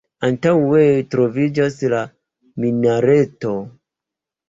[0.27, 2.01] Antaŭe troviĝas la
[2.67, 3.57] minareto.